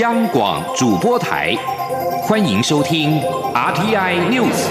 [0.00, 1.54] 央广主播台，
[2.22, 3.20] 欢迎收听
[3.52, 4.66] RTI News。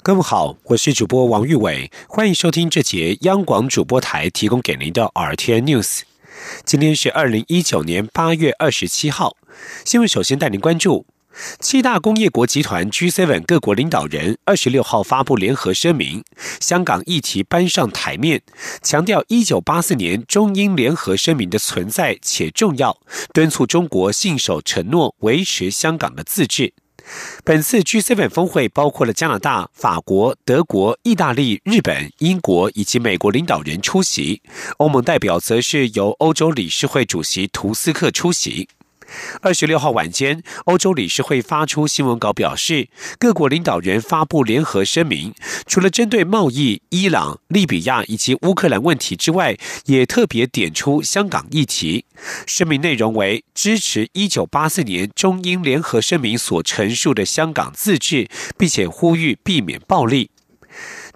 [0.00, 6.02] 各位好，我是主播王玉伟，欢迎收听这节央广主播台提供给您的 RTI News。
[6.64, 9.34] 今天是二零一九年八月二十七号，
[9.84, 11.04] 新闻首先带您关注。
[11.58, 16.22] 七大工业国集团 G7 各国领导人二十六号发布联合声明，
[16.60, 18.42] 香港议题搬上台面，
[18.82, 22.96] 强调一九八四年中英联合声明的存在且重要，
[23.32, 26.72] 敦促中国信守承诺，维持香港的自治。
[27.44, 34.40] 本次 G7 峰会包括了加拿大、法国、德国、意大利、日本、英国以及美国领导人出席，
[34.78, 38.68] 欧盟代表则是由欧洲理事会主席图斯克出席。
[39.42, 45.34] 二十六号晚间，欧洲理事会发出新闻稿表示，各国领导人发布联合声明，
[45.66, 49.56] 除了针对贸易、伊朗、利比亚以及乌克兰问题之外，
[49.86, 52.04] 也特别点出香港议题。
[52.46, 60.30] 声明内容为支持一九八四年中英联合声明所陈述的香港自治，并且呼吁避免暴力。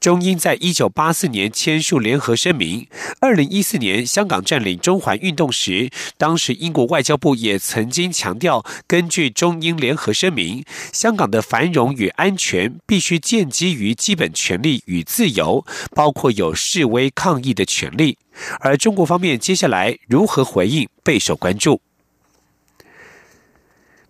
[0.00, 2.86] 中英在一九八四年签署联合声明。
[3.20, 18.16] 二零一四年香港占领中环运动时，当时英国外交部也曾经强调，根据中英联合声明，香港的繁荣与安全必须建基于基本权利与自由，包括有示威抗议的权利。
[18.60, 21.80] 而中国方面接下来如何回应，备受关注。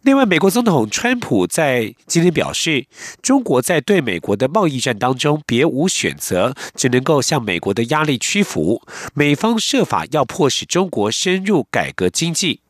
[0.08, 2.86] 另外，美国总统川普在今天表示，
[3.20, 8.80] 中国在对美国的贸易战当中别无选择，只能够向美国的压力屈服。
[9.12, 12.62] 美方设法要迫使中国深入改革经济。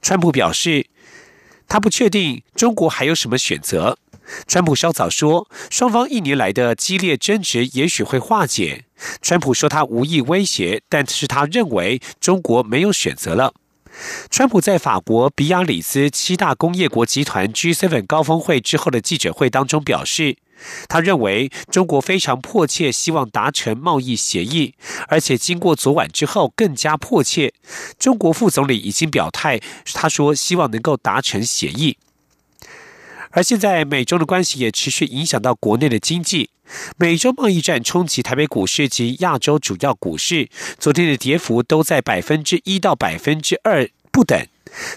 [0.00, 0.86] 川普表示，
[1.66, 3.98] 他不确定中国还有什么选择。
[4.46, 8.84] 川普稍早说，双方一年来的激烈争执也许会化解。
[9.20, 13.54] 川普说他无意威胁，但是他认为中国没有选择了。
[14.30, 20.36] 川普在法国比亚里斯七大工业国集团 G7 高峰会之后的记者会当中表示，
[20.88, 24.74] 他认为中国非常迫切希望达成贸易协议，
[25.08, 27.52] 而且经过昨晚之后更加迫切。
[27.98, 29.60] 中国副总理已经表态，
[29.94, 31.96] 他说希望能够达成协议。
[33.30, 36.50] 而现在美中的关系也持续影响到国内的经济，
[36.96, 44.46] 美洲贸易战冲击台北股市及亚洲主要股市，昨天的跌幅都在百分之一到百分之二不等。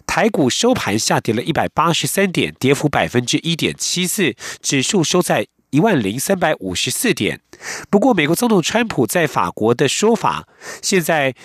[0.05, 7.41] 台股收盘下跌了一百八十三点，跌幅百分之一点七四，指数收在一万零三百五十四点。
[7.89, 10.47] 不过，美国总统川普在法国的说法，
[10.81, 11.35] 现在。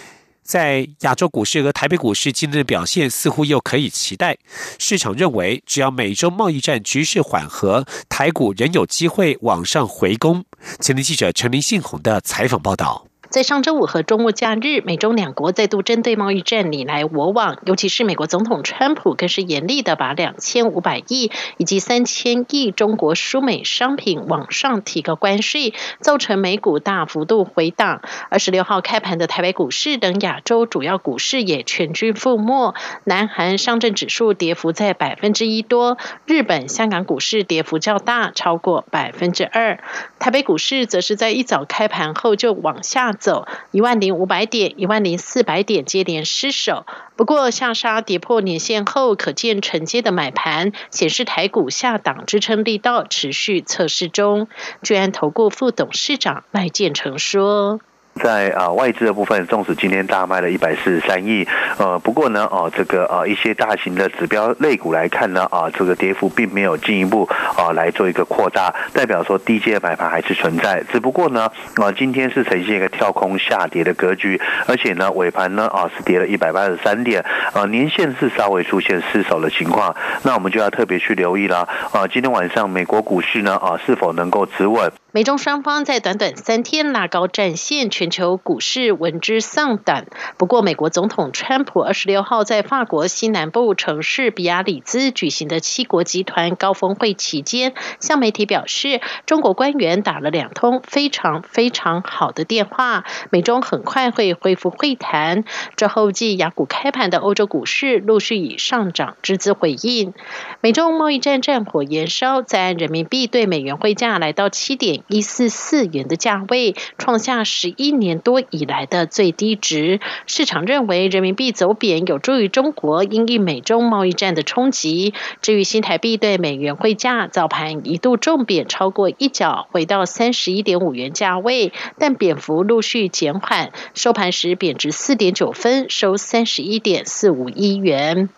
[0.47, 4.39] 在亚洲股市和台北股市今日的表现似乎又可以期待。
[4.79, 10.45] 市场认为，只要美洲贸易战局势缓和，台股仍有机会往上回攻。
[10.81, 13.09] 前天记者陈林信宏的采访报道。
[13.37, 28.01] 在上周五和周末假日，美中两国再度针对贸易战你来我往，尤其是美国总统川普更是严厉的把两千五百亿以及三千亿中国输美商品往上提高关税，造成美股大幅度回档。
[28.31, 39.79] 二十六号开盘的台北股市等亚洲主要股市也全军覆没，南韩上证指数跌幅在百分之一多，日本、香港股市跌幅较大，超过百分之二。
[40.19, 43.13] 台北股市则是在一早开盘后就往下。
[43.13, 46.87] 走一万零五百点，一万零四百点接连失守。
[47.17, 54.49] 不过下杀跌破年线后，可见承接的买盘显示台股下档支撑力道持续测试中。
[54.83, 57.81] 居安投顾副董事长赖建成说。
[58.23, 61.47] 在啊外资的部分，纵使今天大卖了一百四十三亿，
[61.79, 70.83] 呃，不过呢，哦，这个啊一些大型的指标类股来看呢，啊，这个跌幅并没有进一步啊来做一个扩大，代表说低阶买盘还是存在。
[70.91, 81.69] 只不过呢，啊今天是呈现一个跳空下跌的格局，而且呢尾盘呢啊是跌了一百八十三点，啊年线是稍微出现失守的情况，那我们就要特别去留意了。
[81.93, 84.91] 啊今天晚上美国股市呢啊是否能够止稳？
[85.17, 90.09] 美中双方在短短三天拉高战线，全球股市闻之丧胆。
[90.37, 105.45] 不过，美国总统川普二十六号在法国西南部城市比亚里兹举行的七国集团高峰会期间，向媒体表示，中国官员打了两通非常非常好的电话，美中很快会恢复会谈。
[105.77, 110.13] 之后，继雅股开盘的欧洲股市陆续以上涨之姿回应。
[110.61, 115.05] 美中贸易战战火延烧，在人民币对美元汇价来到七点。
[115.09, 120.01] 一四四元的价位，创下十一年多以来的最低值。
[120.27, 125.15] 市场认为人民币走贬有助于中国因应美中贸易战的冲击。
[125.43, 138.29] 至于新台币对美元汇价，早盘一度重贬超过一角，回到三十一点五元价位，但贬幅陆续减缓，收盘时贬值四点九分，收三十一点四五一元。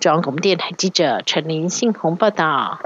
[0.00, 2.80] 中央广播电台记者陈林信宏报道。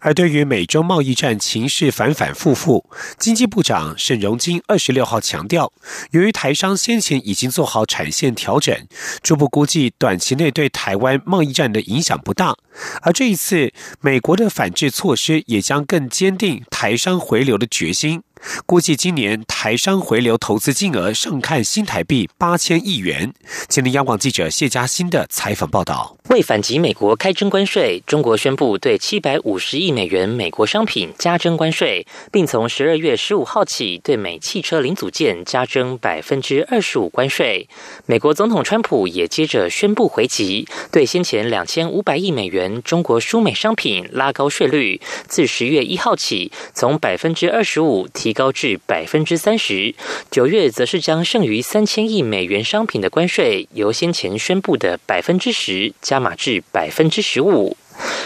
[0.00, 2.88] 而对于美洲贸易战情势反反复复，
[3.18, 5.72] 经济部长沈荣金二十六号强调，
[6.10, 8.74] 由于台商先前已经做好产线调整，
[9.22, 12.54] 初步估计短期内对台湾贸易战的影响不大。
[13.02, 18.22] 而这一次，美国的反制措施也将更坚定台商回流的决心。
[18.66, 23.32] 估计今年台商回流投资金额上看新台币八千亿元。
[23.68, 26.16] 前天央广记者谢嘉欣的采访报道。
[26.30, 37.68] 为反击美国开征关税，中国宣布对七百五十亿美元美国商品加征关税，并从十二月十五号起对美汽车零组件加征百分之二十五关税。
[38.06, 48.25] 美国总统川普也接着宣布回击，对先前两千五百亿美元中国输美商品拉高税率，自十月一号起从百分之二十五提。
[48.26, 49.94] 提高至百分之三十，
[50.32, 57.76] 九月则是将剩余三千亿美元商品的关税由先前宣布的百分之十加码至百分之十五。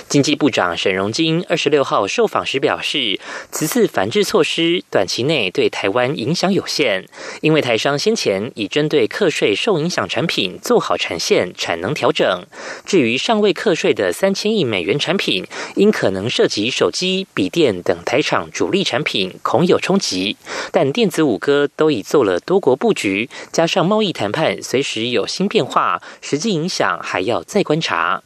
[0.08, 3.20] 经济部长沈荣金二十六号受访时表示，
[3.52, 7.06] 此次反制措施短期内对台湾影响有限，
[7.40, 12.44] 因为台商先前已针对课税受影响产品做好产线产能调整。
[12.84, 15.46] 至于尚未课税的三千亿美元产品，
[15.76, 20.36] 因可能涉及手机、笔电等台厂主力产品，恐有冲击。
[20.72, 28.22] 但电子五哥都已做了多国布局，加上贸易谈判随时有新变化，实际影响还要再观察。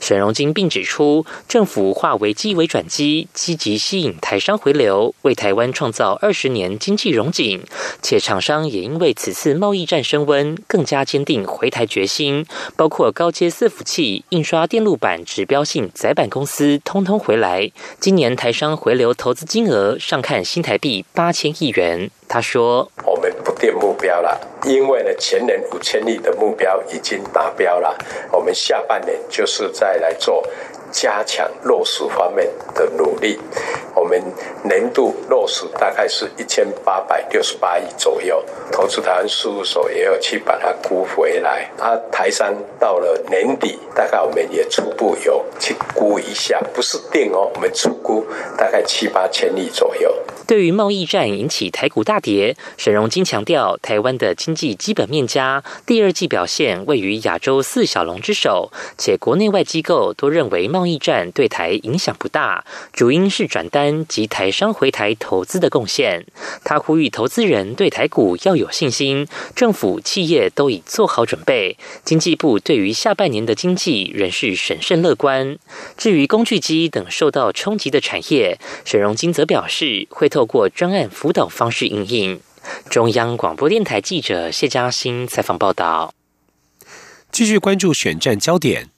[0.00, 7.62] 沈荣金并指出，政府化危机为转机，积极吸引台商回流，为台湾创造二十年经济荣景。
[8.02, 12.44] 且厂商也因为此次贸易战升温，更加坚定回台决心，
[12.76, 17.70] 包括高阶伺服器、印刷电路板指标性载板公司，通通回来。
[17.98, 22.10] 今年台商回流投资金额上看新台币八千亿元。
[22.28, 22.90] 他说
[23.64, 27.96] ：“定目标了，因为呢前年五千亿的目标已经达标了，
[28.30, 30.44] 我们下半年就是再来做。”
[30.94, 33.36] 加强落实方面的努力，
[33.96, 34.22] 我们
[34.62, 38.40] 年度落实大概是一千八百六十八亿左右，
[38.70, 41.68] 投资台湾事务所也要去把它估回来。
[41.80, 48.24] 啊，台商到了年底，大概我们也初步有去估一下，不是定哦，我们初估
[48.56, 50.16] 大概七八千亿左右。
[50.46, 66.26] 对于贸易战引起台股大跌，沈荣金强调，台湾的经济基本面佳，第二季表现位于亚洲四小龙之首，且国内外机构都认为贸易战对台影响不大，主因是转单及台商回台投资的贡献。
[66.62, 69.26] 他呼吁投资人对台股要有信心，
[69.56, 71.76] 政府企业都已做好准备。
[72.04, 75.58] 经济部对于下半年的经济仍是审慎乐观。
[75.96, 82.40] 至于工具机等受到冲击的产业，沈荣金则表示会透过专案辅导方式应应。
[82.90, 86.12] 中央广播电台记者谢嘉欣采访报道。
[87.30, 88.88] 继续关注选战焦点。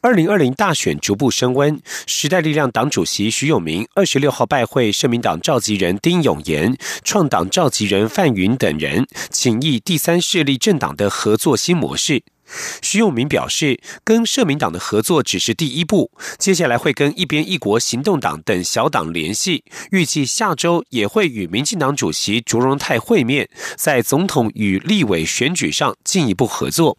[0.00, 12.22] 二零二零大选逐步升温，时代力量党主席徐永明二十六号拜会社民党召集人丁永炎、创党召集人范云等人，请议第三势力政党的合作新模式。
[12.82, 26.98] 徐永明表示，跟社民党的合作只是第一步，接下来会跟一边一国行动党等小党联系，预计下周也会与民进党主席卓荣泰会面，在总统与立委选举上进一步合作。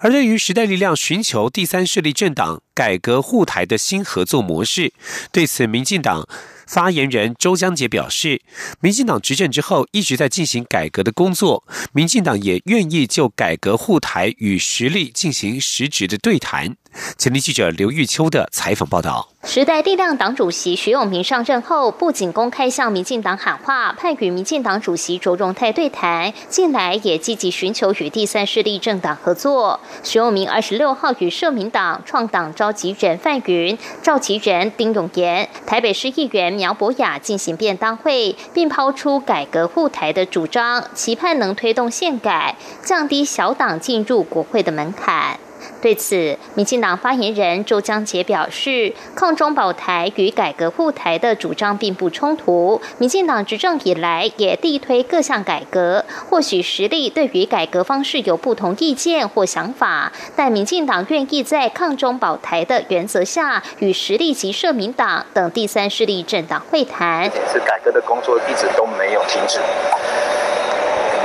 [0.00, 4.92] 而对于时代力量寻求第三势力政党改革护台的新合作模式，
[5.32, 6.26] 对此，民进党
[6.66, 8.40] 发言人周江杰表示，
[8.80, 16.76] 民进党执政之后一直在进行改革的工作，民进党也愿意就改革护台与实力进行实质的对谈。
[17.16, 19.28] 前天记者刘玉秋的采访报道。
[19.44, 29.78] 时代力量党主席徐永明上任后，不仅公开向民进党喊话，派与民进党主席卓荣泰对谈，近来也积极寻求与第三势力政党合作。
[30.02, 45.38] 徐永明二十六号与社民党创党召集人范云、召集人丁永炎、台北市议员苗博雅进行便当会，并抛出改革护台的主张，期盼能推动宪改，降低小党进入国会的门槛。
[45.84, 52.80] 对此，民进党发言人周江杰表示，抗中保台与改革护台的主张并不冲突。
[52.96, 67.30] 民进党执政以来也力推各项改革，或许实力对于改革方式有不同意见或想法，但民进党愿意在抗中保台的原则下，与实力及社民党等第三势力政党会谈。
[67.52, 69.60] 是改革的工作一直都没有停止。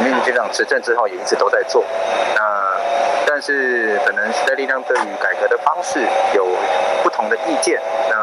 [0.04, 1.84] 民进党执政之后也一直都在做。
[2.36, 2.42] 那
[3.26, 6.00] 但是可能时代力量对于改革的方式
[6.34, 6.48] 有
[7.04, 7.80] 不同的意见，
[8.10, 8.16] 那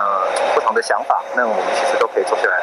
[0.55, 2.59] 不同的想法，那我们其实都可以坐下来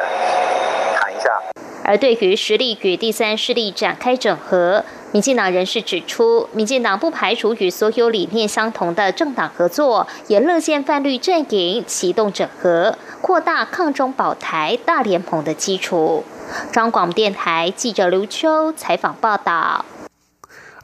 [0.96, 1.42] 谈一下。
[1.84, 16.24] 而对于实力与第三势力展开整合，民进党人士指出，民进党不排除与所有理念相同的政党合作，也乐见泛绿阵营启动整合，扩大抗中保台大联盟的基础。
[16.72, 19.86] 中广电台记者刘秋采访报道。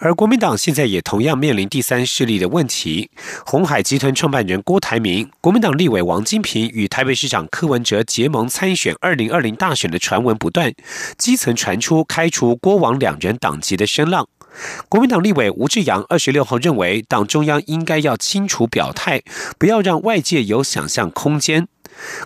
[0.01, 3.11] 而国民党现在也同样面临第三势力的问题。
[3.45, 10.73] 红海集团创办人郭台铭、国民党立委王金平与台北市长柯文哲结盟参选二零二零大选的传闻不断，
[11.17, 14.27] 基层传出开除郭王两人党籍的声浪。
[14.87, 19.21] 国民党立委吴志阳二十六号认为，党中央应该要清楚表态，
[19.57, 21.67] 不要让外界有想象空间。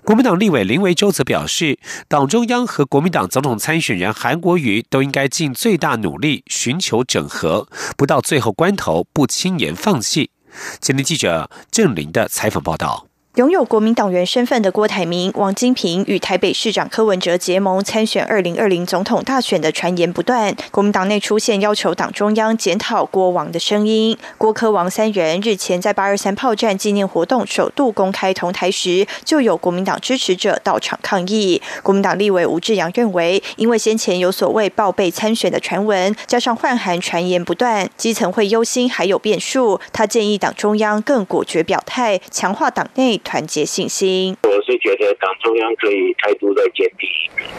[0.03, 7.67] 国民党立委林维洲则表示，党中央和国民党总统参选人韩国瑜都应该尽最大努力寻求整合，
[7.97, 10.31] 不到最后关头不轻言放弃。
[10.79, 13.12] 今天记者郑林的采访报道。
[13.35, 24.15] 拥有国民党员身份的郭台铭、王金平与台北市长柯文哲结盟参选二零二零总统大选的传言不断，国民党内出现要求党中央检讨郭王的声音。
[24.37, 31.59] 郭柯王三人日前在八二三炮战纪念活动首度公开同台时，就有国民党支持者到场抗议。
[31.81, 39.79] 国民党立委吴志阳认为，因为先前有所谓报备参选的传闻，加上换函传言不断，基层会忧心还有变数。
[39.91, 43.19] 他建议党中央更果决表态，强化党内。
[43.23, 47.49] 团结信心，我是觉得党中央可以态度再坚定一点，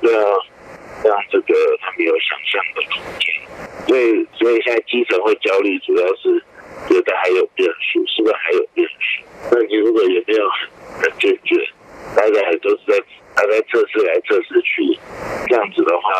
[0.00, 0.22] 对啊，
[1.04, 3.26] 让这个他们有想象的空间。
[3.86, 6.42] 所以，所以现在基层会焦虑，主要是
[6.88, 9.24] 觉得还有变数，是不是还有变数？
[9.50, 10.48] 那你如果也没有
[11.00, 11.56] 很坚决，
[12.16, 12.98] 大家还都是在
[13.38, 14.98] 大家这次来这次去，
[15.46, 16.10] 这样子的话，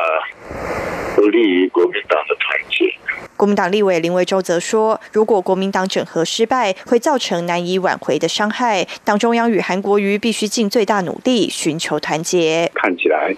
[1.16, 2.94] 不利于国民党的团结。
[3.36, 8.86] 国民党立委林维洲则说，如果国民党整合失败，会造成难以挽回的伤害。
[9.04, 12.70] 党中央与韩国瑜必须尽最大努力寻求团结。
[12.72, 13.34] 看起来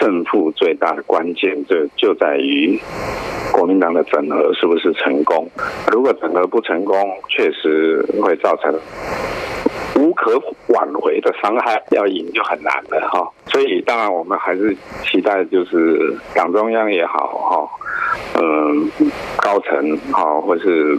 [0.00, 2.80] 胜负最大的关键就就在于
[3.52, 5.48] 国民党的整合是不是成功。
[5.92, 6.96] 如果整合不成功，
[7.28, 8.74] 确实会造成
[9.96, 13.28] 无可挽回的伤害，要赢就很难了哈。
[13.46, 17.68] 所以，当然我们还是期待，就是党中央也好哈。
[18.40, 18.90] 嗯，
[19.36, 20.96] 高层哈，或是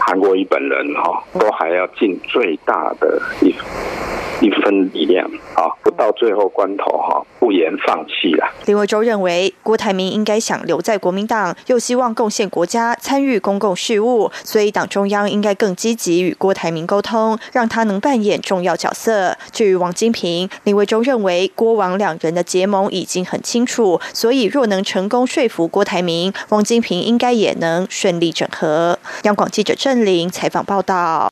[0.00, 3.54] 韩国瑜本人哈，都还要尽最大的一。
[4.40, 8.46] 一分力量啊，不到最后关头哈，不言放弃了。
[8.66, 19.36] 林维洲认为，郭台铭应该想留在国民党，又希望贡献国家、参与公共事务，所以党中央应该更积极与郭台铭沟通，让他能扮演重要角色。
[19.50, 28.98] 至于王金平，林维洲认为，郭王两人的结盟已经很清楚，所以若能成功说服郭台铭，王金平应该也能顺利整合。
[29.22, 31.30] 央广记者郑玲采访报道。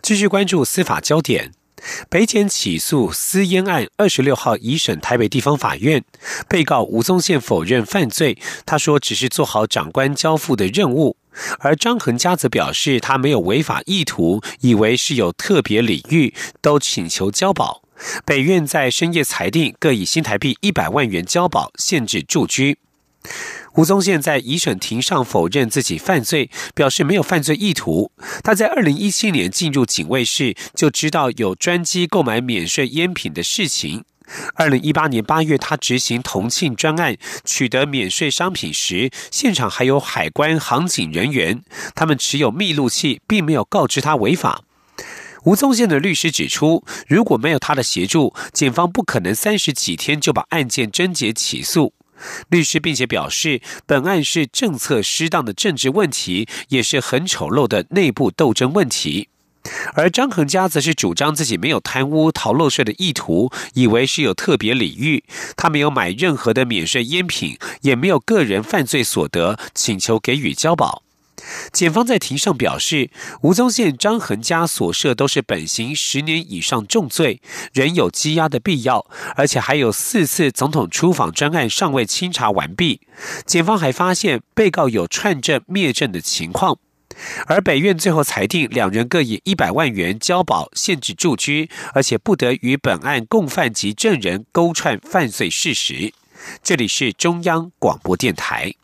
[0.00, 1.52] 继续关注司法焦点。
[2.08, 6.04] 北检起诉私烟案二十六号一审台北地方法院，
[6.48, 11.16] 被告吴宗宪否认犯罪，他说只是做好长官交付的任务。
[11.60, 17.82] 而张恒佳则表示他没有违法意图，以为是有特别礼遇，都请求交保。
[18.24, 22.78] 北院在深夜裁定各以新台币一百万元交保，限制住居。
[23.74, 28.12] 吴宗宪在一审庭上否认自己犯罪，表示没有犯罪意图。
[28.44, 34.04] 他在二零一七年进入警卫室就知道有专机购买免税烟品的事情。
[34.54, 41.62] 二零一八年八月，他执行同庆专案取得免税商品时，现场还有海关航警人员，
[41.94, 44.62] 他们持有密录器，并没有告知他违法。
[45.44, 51.94] 吴宗宪的律师指出，如果没有他的协助，检方不可能三十几天就把案件侦结起诉。
[52.48, 59.28] 律师并且表示，本案是政策失当的政治问题，也是很丑陋的内部斗争问题。
[59.94, 65.22] 而张恒佳则是主张自己没有贪污逃漏税的意图，以为是有特别礼遇，
[65.56, 71.04] 他没有买任何的免税烟品，也没有个人犯罪所得，请求给予交保。
[71.72, 73.10] 检方在庭上表示，
[73.42, 77.40] 吴宗宪、张恒家所涉都是本刑十年以上重罪，
[77.72, 79.06] 仍有羁押的必要，
[79.36, 83.00] 而且还有四次总统出访专案尚未清查完毕。
[83.44, 86.78] 检方还发现被告有串证灭证的情况，
[87.46, 96.12] 而北院最后裁定两人各以一百万元交保，限制住居，而且不得与本案共犯及证人勾串犯罪事实。
[96.62, 98.74] 这里是中央广播电台。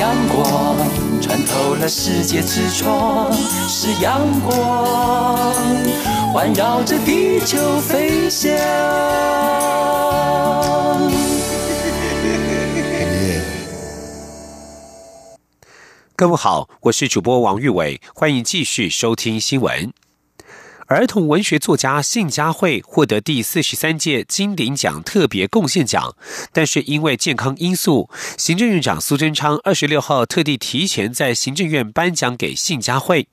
[0.00, 0.76] 阳光
[1.20, 3.30] 穿透了世界之窗，
[3.68, 5.54] 是阳光。
[6.32, 8.50] 环绕着地球飞翔。
[16.16, 19.92] 各位好，我是主播王玉伟，欢迎继续收听新闻。
[20.90, 26.16] 儿童文学作家信佳慧获得第四十三届金鼎奖特别贡献奖，
[26.52, 33.28] 但是因为健康因素，行政院长苏贞昌二十六号特地提前在行政院颁奖给信佳慧。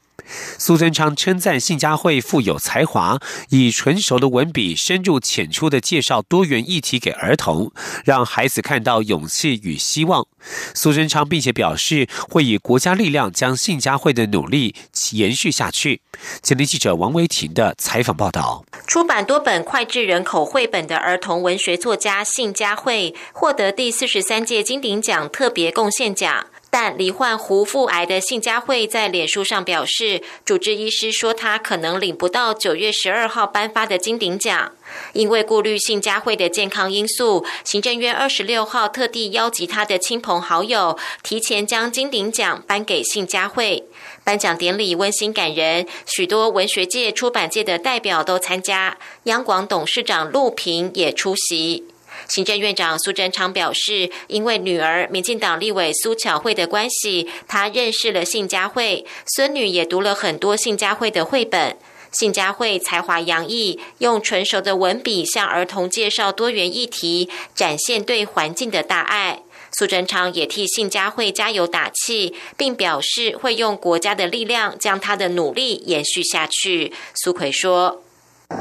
[0.57, 3.19] 苏贞昌称赞信佳慧富有才华，
[3.49, 7.71] 以纯熟的文笔，深入浅出的介绍多元议题给儿童，
[8.03, 10.27] 让孩子看到勇气与希望。
[10.73, 14.75] 苏贞昌并且表示，会以国家力量将信佳慧的努力
[15.11, 16.01] 延续下去。
[16.41, 26.47] 前天记者王维婷的采访报道：出版多本脍炙人口绘本的儿童文学作家信佳慧，获得第四十三届金鼎奖特别贡献奖。
[26.79, 34.73] 但罹患胡腹癌的信佳慧在脸书上表示，主治医师说他可能领不到九月十二号颁发的金鼎奖，
[35.13, 43.83] 因为顾虑信佳慧的健康因素，行政院二十六号特地邀集他的亲朋好友，提前将金鼎奖颁给信佳慧。
[44.23, 51.85] 颁奖典礼温馨感人，许多文学界、出版界的代表都参加，央广董事长陆平也出席。
[52.27, 61.75] 行政院长苏贞昌表示，因为女儿民进党立委苏巧慧的关系，他认识了信佳慧，孙女也读了很多信佳慧的绘本。
[62.11, 69.41] 信佳慧才华洋溢，用纯熟的文笔向儿童介绍多元议题，展现对环境的大爱。
[69.77, 76.93] 苏贞昌也替信佳慧加油打气，并表示会用国家的力量将他的努力延续下去。
[77.13, 78.01] 苏奎说：“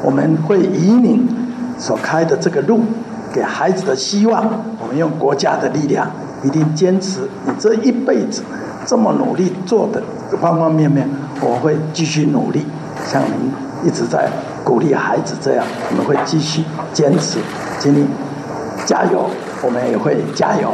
[0.04, 1.20] 我们会以你
[1.78, 2.80] 所开的这个路。”
[3.36, 6.10] 给孩子的希望，我们用国家的力量，
[6.42, 8.42] 一定坚持你这一辈子
[8.86, 10.02] 这么努力做的
[10.40, 11.06] 方方面面，
[11.42, 12.64] 我会继续努力，
[13.06, 13.52] 像您
[13.86, 14.30] 一直在
[14.64, 16.62] 鼓励孩子这样，我们会继续
[16.94, 17.38] 坚持，
[17.78, 18.06] 请你
[18.86, 19.28] 加油，
[19.60, 20.72] 我们也会加油。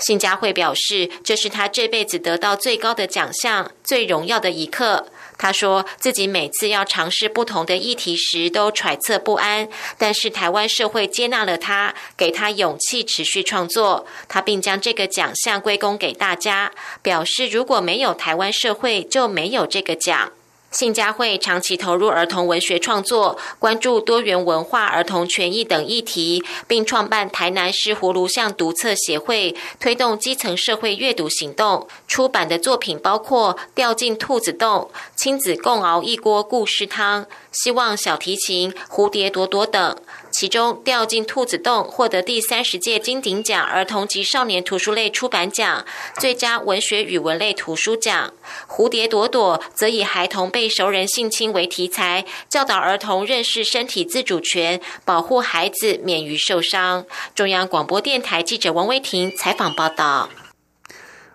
[0.00, 5.06] 信佳慧表示，这是他这辈子得到最高的奖项、最荣耀的一刻。
[5.36, 14.06] 他说自己每次要尝试不同的议题时，都揣测不安，但是台湾社会接纳了他，给他勇气持续创作。
[14.28, 20.32] 他并将这个奖项归功给大家，表示如果没有台湾社会，就没有这个奖。
[20.74, 31.86] 信佳慧长期投入儿童文学创作，关注多元文化、儿童权益等议题，并创办台南市葫芦巷读册协会，推动基层社会阅读行动。
[32.08, 39.96] 出版的作品包括《掉进兔子洞》《亲子共熬一锅故事汤》《希望小提琴》《蝴蝶朵朵》等。
[40.36, 45.86] 其中掉进兔子洞获得第三十届金鼎奖儿童及少年图书类出版奖
[46.18, 48.32] 最佳文学语文类图书奖。
[48.68, 57.06] 蝴蝶朵朵则以孩童被熟人性侵为题材，教导儿童认识身体自主权，保护孩子免于受伤。
[57.36, 60.28] 中央广播电台记者王威婷采访报道。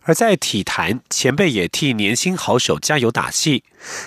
[0.09, 3.63] 而在体坛，前辈也替年轻好手加油打气。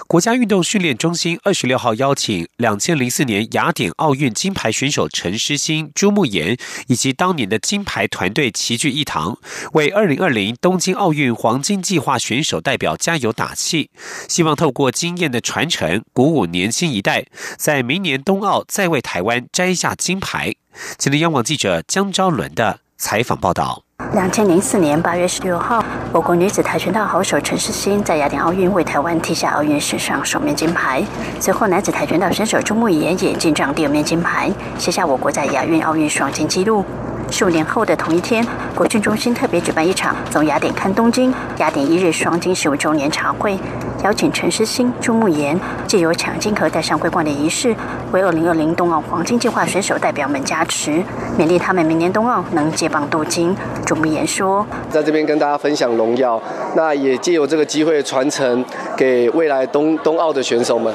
[0.09, 9.39] 国家运动训练中心二十六号邀请两千零四年雅典奥运金牌选手陈诗欣、朱慕言以及当年的金牌团队齐聚一堂，
[9.75, 13.89] 为二零二零东京奥运黄金计划选手代表加油打气。
[14.29, 20.53] 希望透过经验的传承，鼓舞年轻一代，在明年冬奥再为台湾摘下金牌。
[20.99, 23.85] 今天央广记者江昭伦的采访报道。
[24.11, 31.03] 两千零四年八月十六号，我国女子跆拳道好手陈诗欣在雅典奥运为台湾踢下奥运史上首面金牌。
[31.41, 36.85] 随后，男子跆拳道选手朱慕言也进账第二面金牌，写下我国在亚运、奥运双金纪录。
[37.31, 43.59] 十五年后的同一天，国训中心特别举办一场从雅典看东京、雅典一日双金十五周年茶会。
[44.05, 47.75] 邀请陈诗欣、朱慕言借由抢金盒、戴上桂冠的仪式，
[48.11, 51.01] 为二零二零冬奥黄金计划选手代表们加持，
[51.39, 53.57] 勉励他们明年冬奥能接棒镀金。
[53.93, 56.41] 朱慕言说：“在这边跟大家分享荣耀，
[56.75, 58.65] 那也借由这个机会传承
[58.97, 60.91] 给未来冬冬奥的选手们。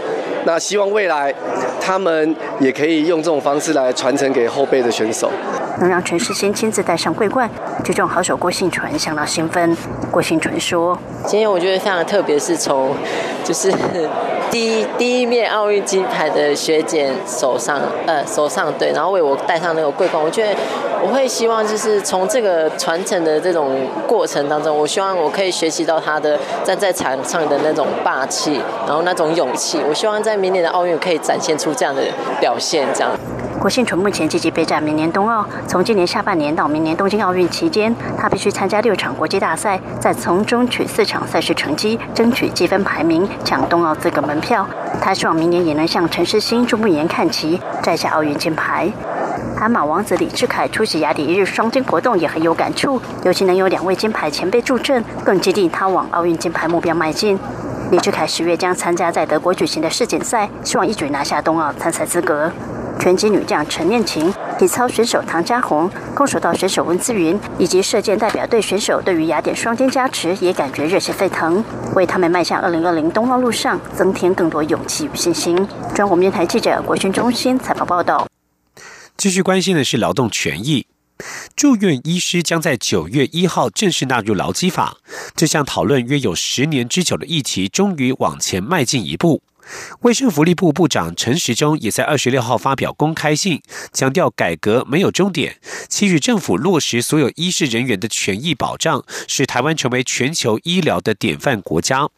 [0.46, 1.32] 那希望未来
[1.80, 5.30] 他们也可以用这种方式来传承给后辈的选手。”
[5.80, 7.48] 能让陈世先亲自戴上桂冠，
[7.84, 9.78] 举重好手郭信纯相当兴奋。
[10.10, 12.96] 郭信纯说：“今天我觉得非常特别，是从
[13.44, 13.72] 就是
[14.50, 20.24] 第一第一面奥运金牌的学姐手上，呃手上对，然后为我戴上那个桂冠。
[20.24, 20.56] 我觉得
[21.02, 23.76] 我会希望就是从这个传承的这种
[24.08, 29.80] 过程当中，我希望我可以学习到他的站在场上的那种霸气，然后那种勇气。
[29.88, 32.02] 我希望在明年的奥运可以展现出这样的
[32.40, 33.12] 表现，这样。”
[33.68, 44.66] 郭信纯目前积极备战明年冬奥，从今年下半年到明年东京奥运期间，他必须参加六场国际大赛，再从中取四场赛事成绩，争取积分排名，抢冬奥资格门票。
[45.02, 48.90] 他希望明年也能向陈世新、朱慕言看齐，摘下奥运金牌。
[49.60, 57.38] 鞍马王子李志凯出席雅典一日双金活动也很有感触，尤其能有两位金牌前辈助阵，更激励他往奥运金牌目标迈进。
[57.92, 62.50] 李志凯十月将参加在德国举行的世锦赛，希望一举拿下冬奥参赛资格。
[63.00, 71.64] 拳击女将陈念琴、体操选手唐家红、空手道选手温姿云以及射箭代表队选手，对于雅典双金加持也感觉热血沸腾，
[71.96, 75.56] 为他们迈向二零二零冬奥路上增添更多勇气与信心。
[75.96, 78.28] 中国电台记者国讯中心采访报道。
[79.16, 80.86] 继续关心的是劳动权益，
[81.56, 84.98] 住院医师将在九月一号正式纳入劳基法。
[85.36, 89.42] 这项讨论约有十年之久的议题，终于往前迈进一步。
[90.02, 102.10] 卫生福利部部长陈时中也在二十六号发表公开信，强调改革没有终点，期许政府落实所有医事人员的权益保障，使台湾成为全球医疗的典范国家。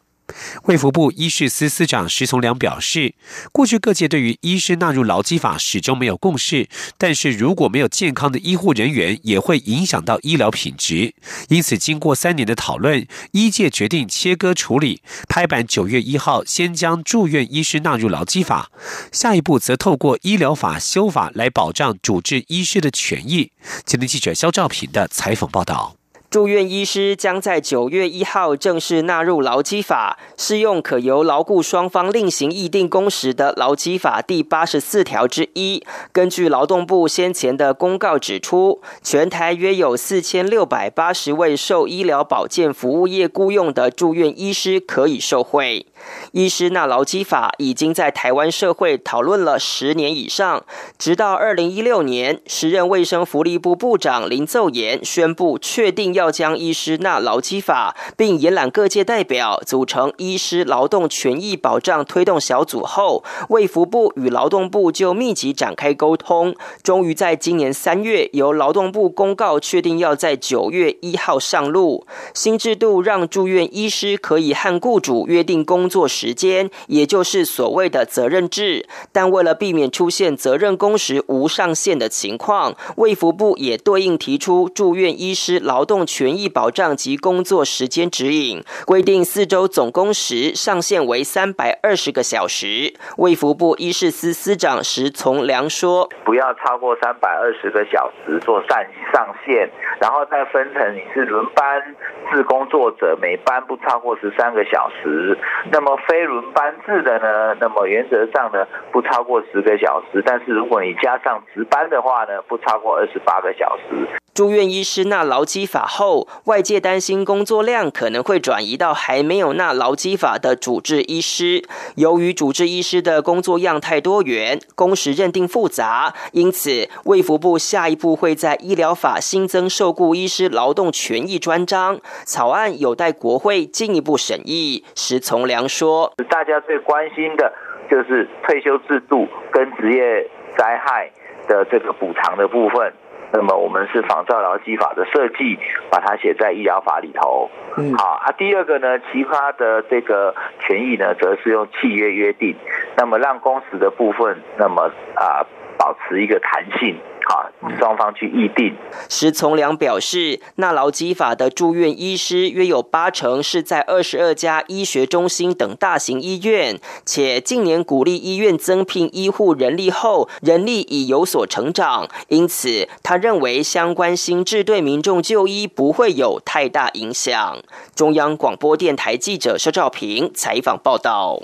[0.64, 3.14] 卫福部医事司司长石从良表示，
[3.52, 11.14] 过去各界对于医师纳入劳基法始终没有共识，但是如果没有健康的医护人员，也会影响到医疗品质。
[11.48, 18.70] 因此，经过三年的讨论，医界决定切割处理，拍板九月一号先将住院医师纳入劳基法，
[19.12, 23.52] 下一步则透过医疗法修法来保障主治医师的权益。
[23.84, 25.99] 今天记者肖兆平的采访报道。
[26.30, 35.82] 住院医师将在九月一号正式纳入劳基法，适用可由劳雇双方另行议定工时的劳基法第八十四条之一。
[36.12, 45.86] 根据劳动部先前的公告指出，全台约有四千六百八十位受医疗保健服务业雇用的住院医师可以受惠。
[46.32, 50.64] 医师纳劳基法已经在台湾社会讨论了十年以上，
[50.96, 72.06] 直到二零一六年，时任卫生福利部部长林奏言宣布确定要将医师纳劳基法，并延揽各界代表组成医师劳动权益保障推动小组后，卫福部与劳动部就密集展开沟通，终于在今年三月由劳动部公告确定要在九月一号上路。
[72.32, 75.89] 新制度让住院医师可以和雇主约定工。
[75.90, 92.94] 作时间，也就是所谓的责任制，但为了避免出现责任工时无上限的情况，卫福部也对应提出住院医师劳动权益保障及工作时间指引，规定四周总工时上限为三百二十个小时。
[93.16, 98.78] 卫福部医事司司长石从良说：“不要超过三百二十个小时做上
[99.12, 99.68] 上限，
[100.00, 101.82] 然后再分成你是轮班
[102.30, 105.36] 制工作者，每班不超过十三个小时。
[105.72, 107.56] 那那么非轮班制的呢？
[107.58, 110.22] 那么原则上呢，不超过十个小时。
[110.26, 114.19] 但是如果你加上值班的话呢，不超过二十八个小时。
[114.40, 121.62] 住院医师纳劳基法后，外界担心工作量可能会转移到还没有纳劳基法的主治医师。
[121.96, 134.82] 由于主治医师的工作样态多元，工时认定复杂，因此卫福部下一步会在医疗法新增受雇医师劳动权益专章，草案有待国会进一步审议。
[134.94, 137.52] 石从良说：“大家最关心的
[137.90, 140.26] 就是退休制度跟职业
[140.56, 141.10] 灾害
[141.46, 142.90] 的这个补偿的部分。”
[143.32, 145.58] 那么我们是仿照劳基法的设计，
[145.90, 147.50] 把它写在医疗法里头。
[147.76, 148.32] 嗯，好啊。
[148.32, 152.56] 第二个呢，其他的这个权益呢，则是用契约约定，
[152.96, 155.46] 那么让工时的部分，那么啊，
[155.78, 156.98] 保持一个弹性。
[157.30, 157.39] 啊，
[157.78, 158.74] 双方去议定。
[159.08, 177.58] 石从良表示，纳劳基法的住院医师约有八成是在二十二家医学中心等大型医院，且近年鼓励医院增聘医护人力后，人力已有所成长，因此他认为相关新制对民众就医不会有太大影响。
[177.94, 181.40] 中央广播电台记者肖兆平采访报道。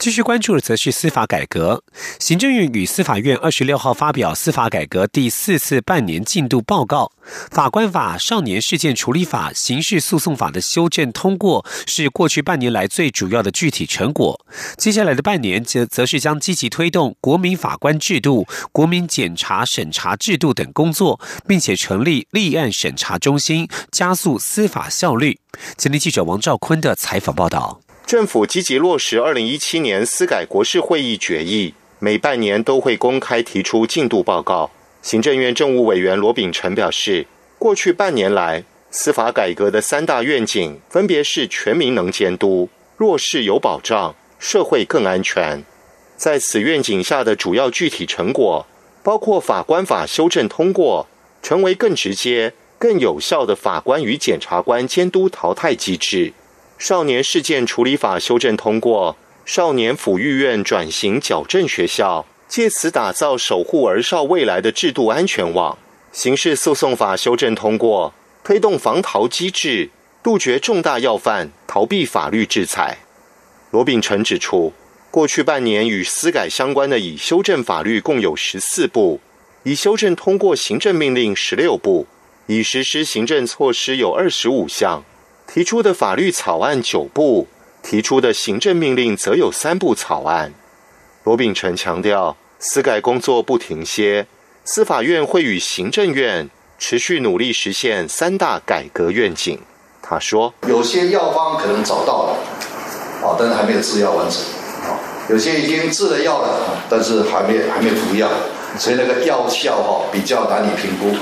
[0.00, 1.84] 继续关注的则是司法改革。
[2.18, 7.12] 行政院与司法院二十六号发表司法改革第四次半年进度报告。
[7.50, 14.40] 法官法、少年事件处理法、刑事诉讼法的修正通过，是过去半年来最主要的具体成果。
[14.78, 25.38] 接下来的半年，则则是将积极推动国民法官制度、国民检察审查制度等工作，并且成立立案审查中心，加速司法效率。
[25.76, 27.82] 今天记者王兆坤的采访报道。
[28.10, 34.72] 政府积极落实二零一七年司改国事会议决议，每半年都会公开提出进度报告。
[35.00, 45.62] 行政院政务委员罗秉成表示，过去半年来，司法改革的三大愿景分别是全民能监督、弱势有保障、社会更安全。
[46.16, 48.66] 在此愿景下的主要具体成果，
[49.04, 51.06] 包括法官法修正通过，
[51.40, 56.32] 成为更直接、更有效的法官与检察官监督淘汰机制；
[56.80, 59.14] 少年事件处理法修正通过，
[59.44, 65.76] 少年抚育院转型矫正学校，借此打造守护儿少未来的制度安全网；
[66.10, 69.90] 刑事诉讼法修正通过，推动防逃机制，
[70.22, 73.00] 杜绝重大要犯逃避法律制裁。
[73.70, 74.72] 罗秉成指出。
[75.10, 79.20] 过去半年与司改相关的已修正法律共有十四部，
[79.64, 82.06] 已修正通过行政命令十六部，
[82.46, 85.04] 已实施行政措施有二十五项，
[85.52, 87.48] 提出的法律草案九部，
[87.82, 90.54] 提出的行政命令则有三部草案。
[91.24, 94.28] 罗秉成强调，司改工作不停歇，
[94.64, 99.58] 司法院会与行政院持续努力实现三大改革愿景。
[100.00, 102.36] 他说：“有些药方可能找到了，
[103.26, 104.40] 啊，但是还没有制药完成。”
[105.28, 108.30] 有些已经制了药了，但是还没还没服药，
[108.78, 111.12] 所以那个药效哈比较难以评估。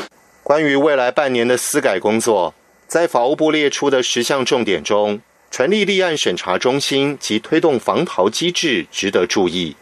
[0.42, 2.52] 关于未来半年的司改工作，
[2.88, 5.20] 在法务部列出的十项重点中，
[5.50, 9.76] 成立立案审查中心及推动防逃机制值得注意。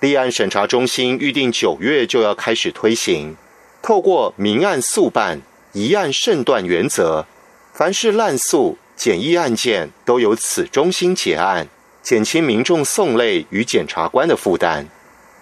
[0.00, 3.36] 立案审查中心预定九月就要开始推行，
[3.80, 5.40] 透过明案速办、
[5.72, 7.24] 疑案慎断原则，
[7.72, 11.68] 凡是滥诉、简易案件都由此中心结案。
[12.02, 14.88] 减轻民众送类与检察官的负担，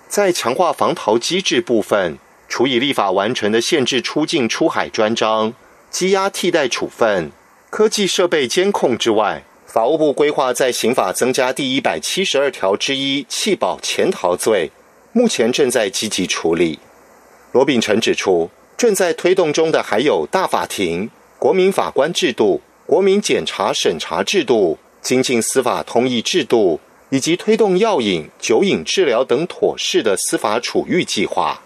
[0.06, 2.18] 在强化防逃机制部分，
[2.48, 5.54] 除以立法完成的限制出境出海专章、
[5.92, 7.32] 羁押替代处分、
[7.68, 14.70] 科技设备监控之外，法务部规划在刑法增加第一百七十二条之一弃保潜逃罪，
[15.12, 16.78] 目前正在积极处理。
[17.52, 24.78] 罗秉成指出，正在推动中的还有大法庭、国民法官制度、国民检察审查制度。
[25.02, 31.62] 精进司法通译制度，以及推动药瘾、酒瘾治疗等妥适的司法处遇计划。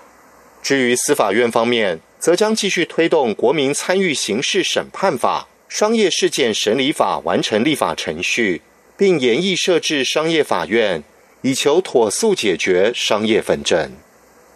[0.62, 8.62] 至于司法院方面，则将继续推动国民参与刑事审判法、商业事件审理法完成立法程序，
[8.96, 11.04] 并严议设置商业法院，
[11.42, 13.92] 以求妥速解决商业纷争。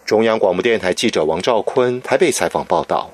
[0.07, 3.13] 中央广播电台记者王兆坤台北采访报道。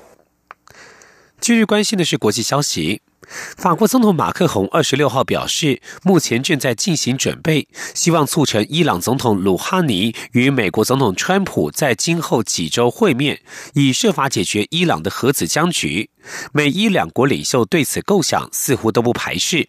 [1.41, 3.01] 继续关心的是国际消息。
[3.27, 13.39] 法国总统马克宏二十六号表示，目前正在进行准备，希望促成伊朗总统鲁哈尼与美国总统川普在今后几周会面，
[13.73, 16.09] 以设法解决伊朗的核子僵局。
[16.53, 19.67] 美伊两国领袖对此构想似乎都不排斥。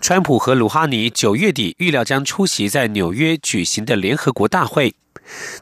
[0.00, 4.94] 川普和鲁哈尼九月底预料将出席在纽约举行的联合国大会。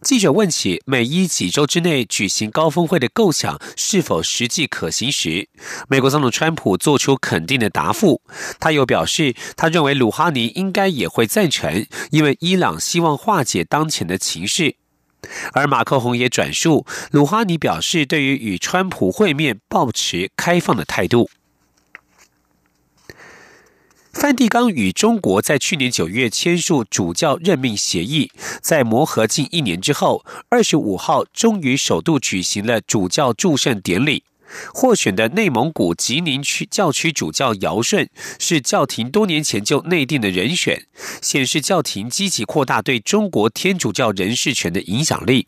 [0.03, 5.49] 记者问起美伊几周之内举行高峰会的构想是否实际可行时，
[5.89, 8.23] 美国总统川普做出肯定的答复。
[8.59, 14.77] 他又表示，他认为鲁哈尼应该也会赞成，因为伊朗希望化解当前的情势。
[15.53, 21.29] 而马克宏也转述，鲁哈尼表示，对于与川普会面，保持开放的态度。
[24.13, 34.25] 梵蒂冈与中国在去年九月签署主教任命协议，在磨合近一年之后，二十五号终于首度举行了主教祝圣典礼。
[34.75, 40.87] 获选的内蒙古吉宁区教区主教尧舜是教廷多年前就内定的人选，
[41.23, 45.47] 显示教廷积极扩大对中国天主教人事权的影响力。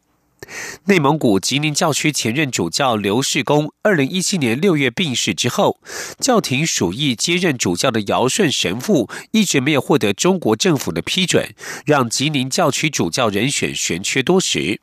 [0.87, 5.81] 内蒙古吉林教区前任主教刘世功，二零一七年六月病逝之后，
[6.19, 11.55] 教廷属意接任主教的尧舜神父一直没有获得中国政府的批准，
[11.87, 14.81] 让吉林教区主教人选悬缺多时。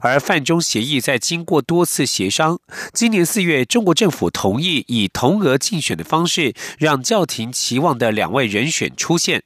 [0.00, 2.58] 而范中协议在经过多次协商，
[2.92, 9.42] 今年四月，中国政府同意以同额竞选的方式，让教廷期望的两位人选出现，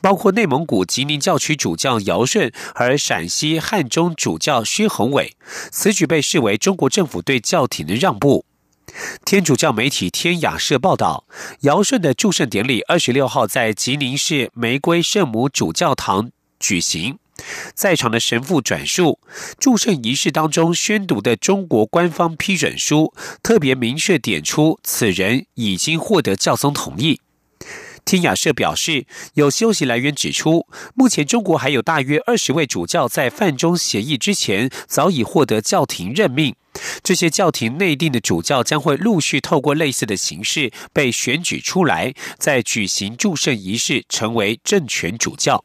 [0.00, 5.36] 包括内蒙古吉林教区主教尧舜和陕西汉中主教薛宏伟。
[5.70, 8.44] 此举被视为中国政府对教廷的让步。
[9.24, 11.24] 天主教媒体天雅社报道，
[11.60, 17.18] 尧舜的祝圣典礼二十六号在吉林市玫瑰圣母主教堂举行。
[17.74, 19.18] 在场的神父转述，
[19.58, 27.20] 祝圣仪式当中宣读的中国官方批准书，特别明确点出此人已经获得教宗同意。
[28.04, 36.54] 天雅社表示，有消息来源指出，目前中国还有大约二十位主教在范中协议之前早已获得教廷任命，
[37.02, 45.64] 这些教廷内定的主教将会陆续透过类似的形式被选举出来，再举行祝圣仪式，成为政权主教。